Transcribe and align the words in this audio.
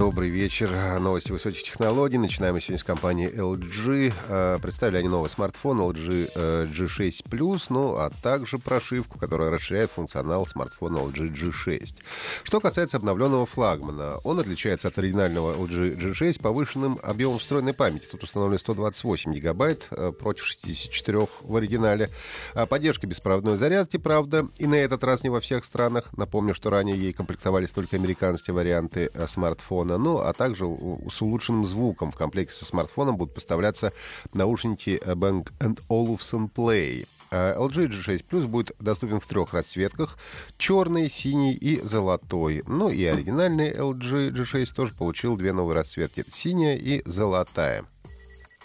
Добрый 0.00 0.30
вечер. 0.30 0.70
Новости 0.98 1.30
высоких 1.30 1.62
технологий. 1.62 2.16
Начинаем 2.16 2.58
сегодня 2.58 2.78
с 2.78 2.84
компании 2.84 3.30
LG. 3.30 4.14
Э, 4.28 4.58
представили 4.58 4.96
они 4.96 5.08
новый 5.08 5.28
смартфон 5.28 5.78
LG 5.78 6.32
э, 6.34 6.66
G6 6.70 7.28
Plus, 7.28 7.64
ну 7.68 7.96
а 7.96 8.08
также 8.22 8.56
прошивку, 8.56 9.18
которая 9.18 9.50
расширяет 9.50 9.90
функционал 9.90 10.46
смартфона 10.46 11.00
LG 11.00 11.34
G6. 11.34 11.96
Что 12.44 12.60
касается 12.60 12.96
обновленного 12.96 13.44
флагмана, 13.44 14.16
он 14.24 14.40
отличается 14.40 14.88
от 14.88 14.96
оригинального 14.96 15.52
LG 15.52 15.98
G6 15.98 16.40
повышенным 16.40 16.98
объемом 17.02 17.38
встроенной 17.38 17.74
памяти. 17.74 18.06
Тут 18.10 18.22
установлено 18.22 18.58
128 18.58 19.34
гигабайт 19.34 19.88
э, 19.90 20.12
против 20.12 20.46
64 20.46 21.28
в 21.42 21.56
оригинале. 21.56 22.08
А 22.54 22.64
Поддержка 22.64 23.06
беспроводной 23.06 23.58
зарядки, 23.58 23.98
правда, 23.98 24.48
и 24.56 24.66
на 24.66 24.76
этот 24.76 25.04
раз 25.04 25.24
не 25.24 25.28
во 25.28 25.42
всех 25.42 25.62
странах. 25.62 26.16
Напомню, 26.16 26.54
что 26.54 26.70
ранее 26.70 26.96
ей 26.96 27.12
комплектовались 27.12 27.72
только 27.72 27.96
американские 27.96 28.54
варианты 28.54 29.10
смартфона 29.26 29.89
ну, 29.98 30.18
а 30.18 30.32
также 30.32 30.64
с 31.10 31.22
улучшенным 31.22 31.64
звуком. 31.64 32.12
В 32.12 32.16
комплекте 32.16 32.54
со 32.54 32.64
смартфоном 32.64 33.16
будут 33.16 33.34
поставляться 33.34 33.92
наушники 34.32 35.00
Bang 35.04 35.48
Olufsen 35.88 36.50
Play. 36.52 37.06
А 37.32 37.56
LG 37.56 37.90
G6 37.90 38.24
Plus 38.28 38.46
будет 38.46 38.74
доступен 38.80 39.20
в 39.20 39.26
трех 39.26 39.54
расцветках. 39.54 40.18
Черный, 40.58 41.08
синий 41.08 41.54
и 41.54 41.80
золотой. 41.80 42.62
Ну 42.66 42.90
и 42.90 43.04
оригинальный 43.04 43.70
LG 43.70 44.30
G6 44.30 44.74
тоже 44.74 44.92
получил 44.94 45.36
две 45.36 45.52
новые 45.52 45.76
расцветки. 45.76 46.24
Синяя 46.28 46.76
и 46.76 47.02
золотая. 47.08 47.84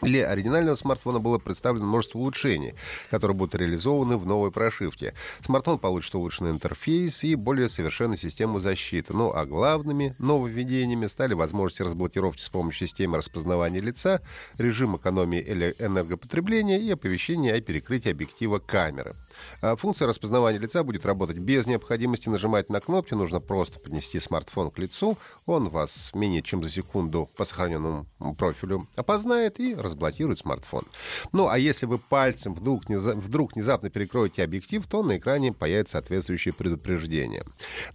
Для 0.01 0.29
оригинального 0.29 0.75
смартфона 0.75 1.19
было 1.19 1.37
представлено 1.37 1.85
множество 1.85 2.19
улучшений, 2.19 2.73
которые 3.09 3.35
будут 3.35 3.55
реализованы 3.55 4.17
в 4.17 4.25
новой 4.25 4.51
прошивке. 4.51 5.13
Смартфон 5.45 5.79
получит 5.79 6.13
улучшенный 6.15 6.51
интерфейс 6.51 7.23
и 7.23 7.35
более 7.35 7.69
совершенную 7.69 8.17
систему 8.17 8.59
защиты. 8.59 9.13
Ну 9.13 9.31
а 9.33 9.45
главными 9.45 10.13
нововведениями 10.19 11.07
стали 11.07 11.33
возможности 11.33 11.83
разблокировки 11.83 12.41
с 12.41 12.49
помощью 12.49 12.87
системы 12.87 13.17
распознавания 13.17 13.79
лица, 13.79 14.21
режим 14.57 14.97
экономии 14.97 15.41
энергопотребления 15.79 16.77
и 16.77 16.91
оповещения 16.91 17.55
о 17.55 17.61
перекрытии 17.61 18.11
объектива 18.11 18.59
камеры. 18.59 19.13
А 19.61 19.75
функция 19.75 20.07
распознавания 20.07 20.59
лица 20.59 20.83
будет 20.83 21.05
работать 21.05 21.37
без 21.37 21.65
необходимости 21.65 22.29
нажимать 22.29 22.69
на 22.69 22.79
кнопки. 22.79 23.13
Нужно 23.13 23.39
просто 23.39 23.79
поднести 23.79 24.19
смартфон 24.19 24.71
к 24.71 24.79
лицу. 24.79 25.17
Он 25.45 25.69
вас 25.69 26.11
менее 26.13 26.41
чем 26.41 26.63
за 26.63 26.69
секунду 26.69 27.29
по 27.35 27.45
сохраненному 27.45 28.05
профилю 28.37 28.87
опознает 28.95 29.59
и 29.59 29.75
разблокирует 29.75 30.39
смартфон. 30.39 30.83
Ну, 31.31 31.47
а 31.47 31.57
если 31.57 31.85
вы 31.85 31.97
пальцем 31.97 32.53
вдруг, 32.53 32.85
вдруг 32.87 33.53
внезапно 33.55 33.89
перекроете 33.89 34.43
объектив, 34.43 34.85
то 34.87 35.03
на 35.03 35.17
экране 35.17 35.53
появится 35.53 35.93
соответствующее 35.93 36.53
предупреждение. 36.53 37.43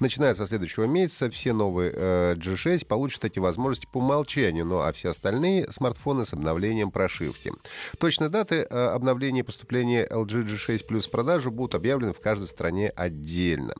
Начиная 0.00 0.34
со 0.34 0.46
следующего 0.46 0.84
месяца 0.84 1.30
все 1.30 1.52
новые 1.52 1.92
э, 1.94 2.34
G6 2.36 2.86
получат 2.86 3.24
эти 3.24 3.38
возможности 3.38 3.86
по 3.92 3.98
умолчанию, 3.98 4.64
ну 4.64 4.80
а 4.80 4.92
все 4.92 5.10
остальные 5.10 5.70
смартфоны 5.70 6.24
с 6.24 6.32
обновлением 6.32 6.90
прошивки. 6.90 7.52
Точные 7.98 8.30
даты 8.30 8.66
э, 8.68 8.86
обновления 8.88 9.40
и 9.40 9.42
поступления 9.42 10.06
LG 10.06 10.46
G6 10.46 10.86
Plus 10.88 11.02
в 11.02 11.10
продажу 11.30 11.52
будут 11.52 11.76
объявлены 11.76 12.12
в 12.12 12.18
каждой 12.18 12.48
стране 12.48 12.88
отдельно. 12.88 13.72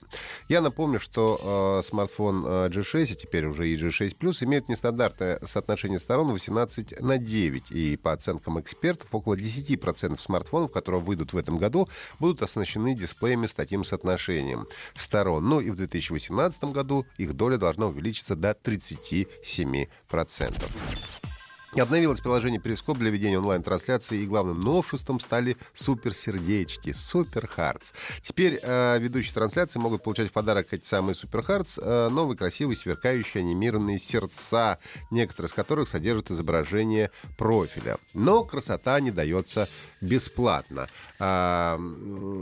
Я 0.48 0.60
напомню, 0.60 1.00
что 1.00 1.80
э, 1.80 1.82
смартфон 1.84 2.44
э, 2.46 2.68
G6, 2.68 3.02
а 3.02 3.14
теперь 3.16 3.46
уже 3.46 3.68
и 3.68 3.76
G6 3.76 4.16
Plus, 4.16 4.44
имеют 4.44 4.68
нестандартное 4.68 5.40
соотношение 5.42 5.98
сторон 5.98 6.30
18 6.30 7.00
на 7.00 7.18
9. 7.18 7.72
И 7.72 7.96
по 7.96 8.12
оценкам 8.12 8.60
экспертов, 8.60 9.12
около 9.12 9.34
10% 9.34 10.20
смартфонов, 10.20 10.70
которые 10.70 11.00
выйдут 11.00 11.32
в 11.32 11.36
этом 11.36 11.58
году, 11.58 11.88
будут 12.20 12.42
оснащены 12.42 12.94
дисплеями 12.94 13.48
с 13.48 13.54
таким 13.54 13.84
соотношением 13.84 14.68
сторон. 14.94 15.48
Ну 15.48 15.60
и 15.60 15.70
в 15.70 15.76
2018 15.76 16.62
году 16.64 17.04
их 17.18 17.32
доля 17.32 17.56
должна 17.56 17.88
увеличиться 17.88 18.36
до 18.36 18.52
37%. 18.52 21.29
Обновилось 21.78 22.20
приложение 22.20 22.60
Перископ 22.60 22.98
для 22.98 23.10
ведения 23.10 23.38
онлайн-трансляции, 23.38 24.22
и 24.22 24.26
главным 24.26 24.58
новшеством 24.58 25.20
стали 25.20 25.56
суперсердечки, 25.72 26.92
суперхардс. 26.92 27.92
Теперь 28.26 28.58
э, 28.60 28.98
ведущие 28.98 29.32
трансляции 29.32 29.78
могут 29.78 30.02
получать 30.02 30.30
в 30.30 30.32
подарок 30.32 30.66
эти 30.72 30.84
самые 30.84 31.14
суперхардс, 31.14 31.78
э, 31.80 32.08
новые 32.10 32.36
красивые 32.36 32.76
сверкающие 32.76 33.42
анимированные 33.42 34.00
сердца, 34.00 34.78
некоторые 35.12 35.48
из 35.48 35.52
которых 35.52 35.88
содержат 35.88 36.32
изображение 36.32 37.12
профиля. 37.38 37.98
Но 38.14 38.42
красота 38.42 38.98
не 38.98 39.12
дается 39.12 39.68
бесплатно. 40.00 40.88
А, 41.20 41.78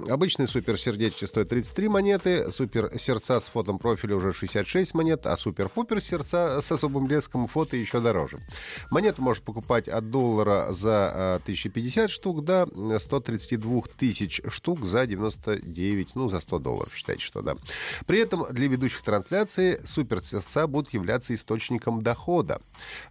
обычные 0.08 0.48
суперсердечки 0.48 1.26
стоят 1.26 1.50
33 1.50 1.88
монеты, 1.88 2.50
суперсердца 2.50 3.40
с 3.40 3.48
фотом 3.48 3.78
профиля 3.78 4.16
уже 4.16 4.32
66 4.32 4.94
монет, 4.94 5.26
а 5.26 5.36
супер-пупер 5.36 6.00
сердца 6.00 6.62
с 6.62 6.72
особым 6.72 7.04
блеском 7.04 7.46
фото 7.46 7.76
еще 7.76 8.00
дороже. 8.00 8.40
Монет 8.90 9.17
Билет 9.18 9.24
может 9.24 9.42
покупать 9.42 9.88
от 9.88 10.10
доллара 10.10 10.72
за 10.72 11.36
1050 11.42 12.10
штук 12.10 12.44
до 12.44 12.66
132 12.98 13.82
тысяч 13.96 14.40
штук 14.48 14.84
за 14.84 15.06
99, 15.06 16.10
ну, 16.14 16.28
за 16.28 16.40
100 16.40 16.58
долларов, 16.58 16.92
считайте, 16.94 17.22
что 17.22 17.42
да. 17.42 17.56
При 18.06 18.20
этом 18.20 18.46
для 18.50 18.68
ведущих 18.68 19.02
трансляций 19.02 19.78
суперсердца 19.84 20.66
будут 20.66 20.94
являться 20.94 21.34
источником 21.34 22.02
дохода. 22.02 22.60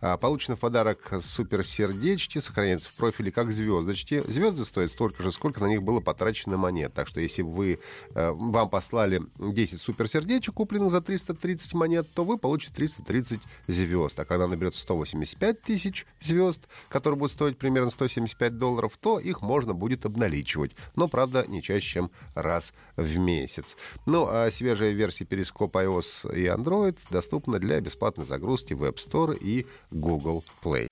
А, 0.02 0.18
получено 0.18 0.56
в 0.56 0.60
подарок 0.60 1.14
суперсердечки, 1.22 2.40
сохраняется 2.40 2.90
в 2.90 2.94
профиле 2.94 3.32
как 3.32 3.52
звездочки. 3.52 4.24
Звезды 4.28 4.66
стоят 4.66 4.92
столько 4.92 5.24
же, 5.24 5.32
сколько 5.32 5.60
на 5.62 5.68
них 5.68 5.84
было 5.84 6.00
потрачено 6.00 6.58
монет. 6.58 6.94
Так 6.94 7.08
что 7.08 7.20
если 7.20 7.42
вы, 7.42 7.80
э, 8.16 8.32
вам 8.32 8.70
послали 8.70 9.22
10 9.40 9.82
суперсердечек, 9.82 10.54
купленных 10.54 10.92
за 10.92 11.02
330 11.02 11.74
монет, 11.74 12.08
то 12.14 12.24
вы 12.24 12.38
получите 12.38 12.74
330 12.74 13.42
звезд. 13.68 14.20
А 14.20 14.26
когда 14.26 14.48
наберет 14.48 14.76
185 14.76 15.62
тысяч, 15.62 15.97
тысяч 16.20 16.30
звезд, 16.30 16.68
которые 16.90 17.18
будут 17.18 17.34
стоить 17.34 17.58
примерно 17.58 17.90
175 17.90 18.58
долларов, 18.58 18.98
то 19.00 19.20
их 19.20 19.42
можно 19.42 19.74
будет 19.74 20.06
обналичивать. 20.06 20.72
Но, 20.96 21.08
правда, 21.08 21.46
не 21.48 21.62
чаще, 21.62 21.88
чем 21.88 22.12
раз 22.36 22.74
в 22.96 23.18
месяц. 23.18 23.78
Ну, 24.06 24.28
а 24.28 24.50
свежая 24.52 24.92
версия 24.92 25.26
Periscope 25.26 25.72
iOS 25.72 26.36
и 26.36 26.46
Android 26.48 26.98
доступна 27.10 27.60
для 27.60 27.80
бесплатной 27.80 28.26
загрузки 28.26 28.74
в 28.74 28.84
App 28.84 28.96
Store 28.96 29.38
и 29.38 29.66
Google 29.92 30.44
Play. 30.64 30.88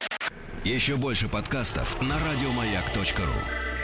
Еще 0.64 0.96
больше 0.96 1.28
подкастов 1.28 2.02
на 2.02 2.18
радиомаяк.ру 2.18 3.75